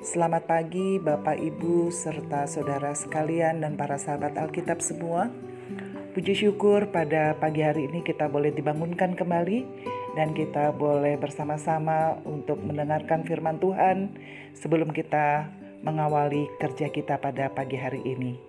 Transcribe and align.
Selamat 0.00 0.48
pagi 0.48 0.96
Bapak 0.96 1.36
Ibu 1.36 1.92
serta 1.92 2.48
saudara 2.48 2.96
sekalian 2.96 3.60
dan 3.60 3.76
para 3.76 4.00
sahabat 4.00 4.32
Alkitab 4.32 4.80
semua. 4.80 5.28
Puji 6.16 6.32
syukur 6.32 6.88
pada 6.88 7.36
pagi 7.36 7.60
hari 7.60 7.84
ini 7.84 8.00
kita 8.00 8.32
boleh 8.32 8.48
dibangunkan 8.48 9.12
kembali 9.12 9.60
dan 10.16 10.32
kita 10.32 10.72
boleh 10.72 11.20
bersama-sama 11.20 12.16
untuk 12.24 12.64
mendengarkan 12.64 13.28
firman 13.28 13.60
Tuhan 13.60 14.16
sebelum 14.56 14.88
kita 14.88 15.52
mengawali 15.84 16.48
kerja 16.56 16.88
kita 16.88 17.20
pada 17.20 17.52
pagi 17.52 17.76
hari 17.76 18.00
ini. 18.00 18.40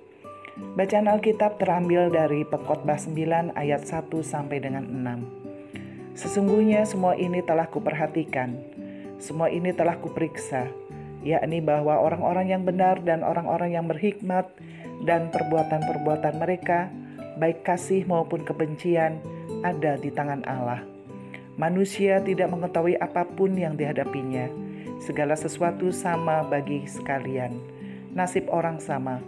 Bacaan 0.79 1.11
Alkitab 1.11 1.59
terambil 1.59 2.07
dari 2.15 2.47
Pengkhotbah 2.47 2.95
9 2.95 3.59
ayat 3.59 3.83
1 3.83 4.07
sampai 4.23 4.63
dengan 4.63 4.87
6. 4.87 6.15
Sesungguhnya 6.15 6.87
semua 6.87 7.19
ini 7.19 7.43
telah 7.43 7.67
kuperhatikan, 7.67 8.55
semua 9.19 9.51
ini 9.51 9.75
telah 9.75 9.99
kuperiksa, 9.99 10.80
yakni 11.21 11.61
bahwa 11.61 12.01
orang-orang 12.01 12.49
yang 12.49 12.63
benar 12.65 13.01
dan 13.05 13.21
orang-orang 13.21 13.77
yang 13.77 13.85
berhikmat 13.85 14.49
dan 15.05 15.29
perbuatan-perbuatan 15.29 16.37
mereka, 16.37 16.89
baik 17.37 17.65
kasih 17.65 18.05
maupun 18.05 18.45
kebencian, 18.45 19.21
ada 19.61 19.97
di 19.97 20.09
tangan 20.09 20.41
Allah. 20.45 20.81
Manusia 21.57 22.21
tidak 22.21 22.49
mengetahui 22.49 22.97
apa 22.97 23.25
pun 23.25 23.53
yang 23.53 23.77
dihadapinya. 23.77 24.49
Segala 25.01 25.33
sesuatu 25.33 25.89
sama 25.89 26.45
bagi 26.45 26.85
sekalian. 26.85 27.57
Nasib 28.13 28.49
orang 28.49 28.77
sama, 28.77 29.21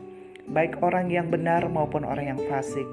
baik 0.49 0.81
orang 0.85 1.09
yang 1.09 1.29
benar 1.33 1.65
maupun 1.69 2.05
orang 2.05 2.35
yang 2.35 2.41
fasik, 2.49 2.85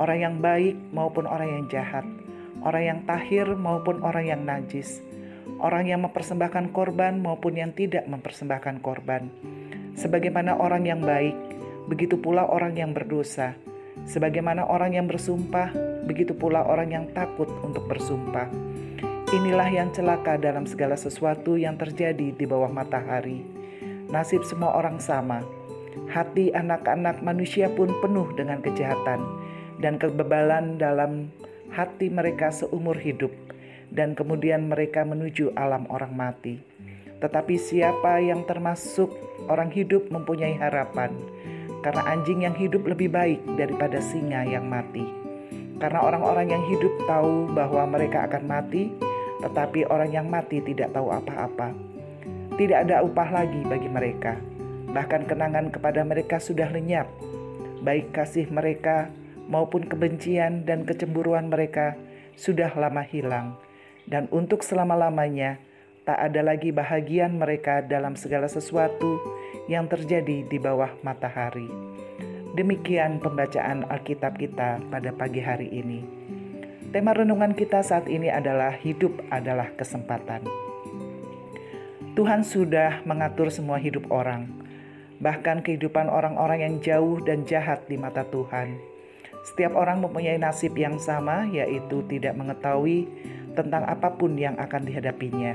orang 0.00 0.18
yang 0.20 0.36
baik 0.40 0.76
maupun 0.94 1.28
orang 1.28 1.48
yang 1.50 1.64
jahat, 1.68 2.06
orang 2.64 2.84
yang 2.84 3.00
tahir 3.04 3.46
maupun 3.52 4.00
orang 4.00 4.24
yang 4.24 4.42
najis 4.46 5.02
orang 5.62 5.88
yang 5.88 6.00
mempersembahkan 6.04 6.74
korban 6.74 7.22
maupun 7.22 7.54
yang 7.58 7.70
tidak 7.72 8.04
mempersembahkan 8.10 8.82
korban. 8.82 9.30
Sebagaimana 9.94 10.56
orang 10.56 10.88
yang 10.88 11.00
baik, 11.04 11.36
begitu 11.86 12.18
pula 12.18 12.48
orang 12.48 12.74
yang 12.74 12.90
berdosa. 12.96 13.54
Sebagaimana 14.08 14.66
orang 14.66 14.96
yang 14.98 15.06
bersumpah, 15.06 15.70
begitu 16.08 16.34
pula 16.34 16.64
orang 16.66 16.90
yang 16.90 17.04
takut 17.12 17.46
untuk 17.62 17.86
bersumpah. 17.86 18.48
Inilah 19.32 19.68
yang 19.72 19.88
celaka 19.96 20.36
dalam 20.36 20.68
segala 20.68 20.98
sesuatu 20.98 21.56
yang 21.56 21.80
terjadi 21.80 22.36
di 22.36 22.44
bawah 22.44 22.68
matahari. 22.68 23.44
Nasib 24.12 24.44
semua 24.44 24.76
orang 24.76 25.00
sama. 25.00 25.40
Hati 26.08 26.52
anak-anak 26.52 27.24
manusia 27.24 27.68
pun 27.72 27.88
penuh 28.04 28.28
dengan 28.36 28.60
kejahatan 28.60 29.20
dan 29.80 29.96
kebebalan 29.96 30.76
dalam 30.76 31.32
hati 31.72 32.12
mereka 32.12 32.52
seumur 32.52 32.96
hidup 32.96 33.32
dan 33.92 34.16
kemudian 34.16 34.72
mereka 34.72 35.04
menuju 35.04 35.52
alam 35.52 35.84
orang 35.92 36.16
mati. 36.16 36.56
Tetapi 37.20 37.54
siapa 37.60 38.18
yang 38.18 38.42
termasuk 38.48 39.12
orang 39.46 39.70
hidup 39.70 40.08
mempunyai 40.10 40.56
harapan, 40.58 41.12
karena 41.84 42.02
anjing 42.08 42.42
yang 42.42 42.56
hidup 42.56 42.82
lebih 42.88 43.12
baik 43.12 43.38
daripada 43.54 44.00
singa 44.02 44.42
yang 44.48 44.66
mati. 44.66 45.04
Karena 45.78 46.02
orang-orang 46.02 46.50
yang 46.50 46.64
hidup 46.66 46.90
tahu 47.06 47.52
bahwa 47.52 47.86
mereka 47.86 48.26
akan 48.26 48.42
mati, 48.48 48.90
tetapi 49.44 49.86
orang 49.86 50.10
yang 50.10 50.26
mati 50.26 50.58
tidak 50.64 50.90
tahu 50.90 51.12
apa-apa. 51.12 51.70
Tidak 52.58 52.78
ada 52.88 53.06
upah 53.06 53.28
lagi 53.42 53.60
bagi 53.66 53.90
mereka, 53.90 54.38
bahkan 54.90 55.22
kenangan 55.28 55.70
kepada 55.70 56.02
mereka 56.02 56.42
sudah 56.42 56.70
lenyap. 56.70 57.06
Baik 57.82 58.14
kasih 58.14 58.46
mereka 58.50 59.10
maupun 59.50 59.82
kebencian 59.86 60.62
dan 60.62 60.86
kecemburuan 60.86 61.50
mereka 61.50 61.98
sudah 62.38 62.70
lama 62.78 63.02
hilang 63.02 63.58
dan 64.06 64.26
untuk 64.34 64.66
selama-lamanya 64.66 65.58
tak 66.02 66.18
ada 66.18 66.42
lagi 66.42 66.74
bahagian 66.74 67.38
mereka 67.38 67.78
dalam 67.82 68.18
segala 68.18 68.50
sesuatu 68.50 69.22
yang 69.70 69.86
terjadi 69.86 70.42
di 70.46 70.58
bawah 70.58 70.90
matahari. 71.06 71.70
Demikian 72.52 73.22
pembacaan 73.22 73.86
Alkitab 73.88 74.36
kita 74.36 74.82
pada 74.90 75.10
pagi 75.14 75.40
hari 75.40 75.70
ini. 75.72 76.04
Tema 76.92 77.16
renungan 77.16 77.56
kita 77.56 77.80
saat 77.80 78.04
ini 78.10 78.28
adalah 78.28 78.76
hidup 78.76 79.16
adalah 79.32 79.72
kesempatan. 79.78 80.44
Tuhan 82.12 82.44
sudah 82.44 83.00
mengatur 83.08 83.48
semua 83.48 83.80
hidup 83.80 84.04
orang, 84.12 84.44
bahkan 85.16 85.64
kehidupan 85.64 86.12
orang-orang 86.12 86.60
yang 86.60 86.74
jauh 86.84 87.16
dan 87.24 87.48
jahat 87.48 87.88
di 87.88 87.96
mata 87.96 88.28
Tuhan. 88.28 88.76
Setiap 89.48 89.72
orang 89.72 90.04
mempunyai 90.04 90.36
nasib 90.36 90.76
yang 90.76 91.00
sama, 91.00 91.48
yaitu 91.48 92.04
tidak 92.12 92.36
mengetahui 92.36 93.08
tentang 93.52 93.84
apa 93.84 94.12
pun 94.16 94.34
yang 94.36 94.56
akan 94.56 94.82
dihadapinya. 94.84 95.54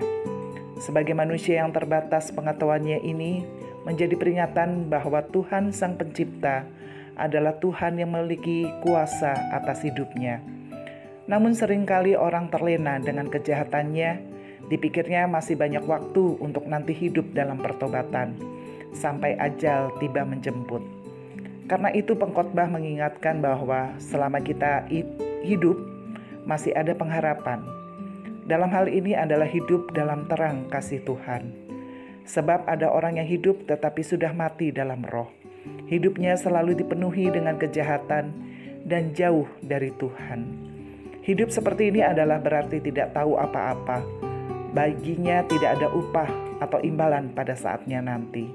Sebagai 0.77 1.17
manusia 1.17 1.65
yang 1.65 1.73
terbatas 1.73 2.29
pengetahuannya 2.29 3.01
ini 3.01 3.41
menjadi 3.81 4.13
peringatan 4.13 4.91
bahwa 4.93 5.25
Tuhan 5.25 5.73
Sang 5.73 5.97
Pencipta 5.97 6.69
adalah 7.17 7.57
Tuhan 7.57 7.97
yang 7.97 8.13
memiliki 8.13 8.69
kuasa 8.85 9.33
atas 9.49 9.81
hidupnya. 9.81 10.37
Namun 11.25 11.57
sering 11.57 11.83
kali 11.83 12.13
orang 12.13 12.53
terlena 12.53 13.01
dengan 13.01 13.25
kejahatannya, 13.25 14.21
dipikirnya 14.69 15.25
masih 15.25 15.57
banyak 15.57 15.81
waktu 15.83 16.37
untuk 16.37 16.69
nanti 16.69 16.93
hidup 16.93 17.33
dalam 17.33 17.57
pertobatan, 17.57 18.37
sampai 18.93 19.33
ajal 19.35 19.91
tiba 19.97 20.21
menjemput. 20.23 20.85
Karena 21.67 21.91
itu 21.91 22.15
pengkhotbah 22.15 22.69
mengingatkan 22.71 23.43
bahwa 23.43 23.97
selama 23.99 24.39
kita 24.39 24.87
hidup 25.43 25.75
masih 26.47 26.71
ada 26.71 26.95
pengharapan 26.95 27.76
dalam 28.47 28.71
hal 28.71 28.87
ini 28.87 29.11
adalah 29.11 29.45
hidup 29.45 29.91
dalam 29.91 30.23
terang 30.31 30.71
kasih 30.71 31.03
Tuhan. 31.03 31.51
Sebab 32.23 32.63
ada 32.63 32.87
orang 32.87 33.19
yang 33.19 33.27
hidup 33.27 33.67
tetapi 33.67 33.99
sudah 34.07 34.31
mati 34.31 34.71
dalam 34.71 35.03
roh. 35.03 35.27
Hidupnya 35.91 36.39
selalu 36.39 36.79
dipenuhi 36.79 37.27
dengan 37.27 37.59
kejahatan 37.59 38.31
dan 38.87 39.11
jauh 39.11 39.47
dari 39.59 39.91
Tuhan. 39.99 40.47
Hidup 41.27 41.51
seperti 41.51 41.91
ini 41.91 41.99
adalah 42.07 42.39
berarti 42.39 42.79
tidak 42.79 43.11
tahu 43.11 43.35
apa-apa. 43.35 43.99
Baginya 44.71 45.43
tidak 45.43 45.79
ada 45.79 45.91
upah 45.91 46.31
atau 46.63 46.79
imbalan 46.79 47.35
pada 47.35 47.51
saatnya 47.51 47.99
nanti. 47.99 48.47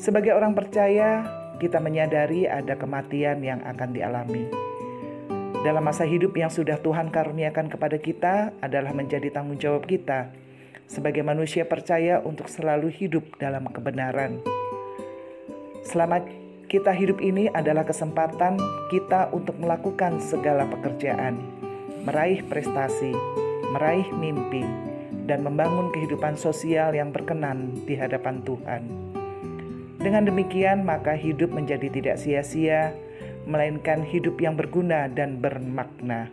Sebagai 0.00 0.32
orang 0.32 0.56
percaya, 0.56 1.28
kita 1.60 1.76
menyadari 1.76 2.48
ada 2.48 2.72
kematian 2.72 3.44
yang 3.44 3.60
akan 3.68 3.92
dialami 3.92 4.67
dalam 5.68 5.84
masa 5.84 6.08
hidup 6.08 6.32
yang 6.32 6.48
sudah 6.48 6.80
Tuhan 6.80 7.12
karuniakan 7.12 7.68
kepada 7.68 8.00
kita 8.00 8.56
adalah 8.64 8.96
menjadi 8.96 9.28
tanggung 9.28 9.60
jawab 9.60 9.84
kita 9.84 10.32
sebagai 10.88 11.20
manusia 11.20 11.68
percaya 11.68 12.24
untuk 12.24 12.48
selalu 12.48 12.88
hidup 12.88 13.36
dalam 13.36 13.68
kebenaran. 13.68 14.40
Selama 15.84 16.24
kita 16.72 16.88
hidup 16.96 17.20
ini 17.20 17.52
adalah 17.52 17.84
kesempatan 17.84 18.56
kita 18.88 19.28
untuk 19.28 19.60
melakukan 19.60 20.16
segala 20.24 20.64
pekerjaan, 20.72 21.36
meraih 22.08 22.40
prestasi, 22.48 23.12
meraih 23.68 24.08
mimpi, 24.16 24.64
dan 25.28 25.44
membangun 25.44 25.92
kehidupan 25.92 26.40
sosial 26.40 26.96
yang 26.96 27.12
berkenan 27.12 27.76
di 27.84 27.92
hadapan 27.92 28.40
Tuhan. 28.40 28.88
Dengan 30.00 30.32
demikian, 30.32 30.88
maka 30.88 31.12
hidup 31.12 31.52
menjadi 31.52 31.92
tidak 31.92 32.16
sia-sia 32.16 32.96
melainkan 33.48 34.04
hidup 34.04 34.36
yang 34.38 34.54
berguna 34.54 35.08
dan 35.08 35.40
bermakna. 35.40 36.28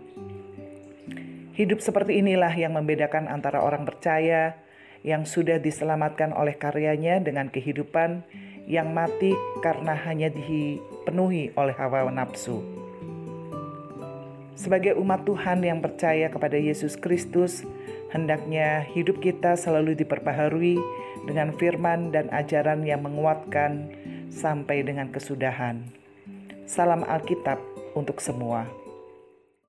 Hidup 1.55 1.79
seperti 1.79 2.19
inilah 2.19 2.51
yang 2.51 2.75
membedakan 2.75 3.31
antara 3.31 3.63
orang 3.63 3.87
percaya 3.87 4.59
yang 5.07 5.23
sudah 5.23 5.55
diselamatkan 5.55 6.35
oleh 6.35 6.59
karyanya 6.59 7.23
dengan 7.23 7.47
kehidupan 7.47 8.27
yang 8.67 8.91
mati 8.91 9.31
karena 9.63 9.95
hanya 9.95 10.27
dipenuhi 10.27 11.55
oleh 11.55 11.71
hawa 11.79 12.11
nafsu. 12.11 12.59
Sebagai 14.59 14.99
umat 14.99 15.23
Tuhan 15.23 15.63
yang 15.63 15.79
percaya 15.79 16.27
kepada 16.27 16.59
Yesus 16.59 16.99
Kristus, 16.99 17.63
hendaknya 18.11 18.83
hidup 18.91 19.23
kita 19.23 19.55
selalu 19.55 19.95
diperbaharui 19.99 20.79
dengan 21.23 21.55
firman 21.55 22.11
dan 22.11 22.27
ajaran 22.31 22.83
yang 22.83 23.03
menguatkan 23.03 23.91
sampai 24.31 24.83
dengan 24.83 25.11
kesudahan. 25.11 26.04
Salam 26.65 27.05
Alkitab 27.05 27.61
untuk 27.93 28.17
semua. 28.17 28.65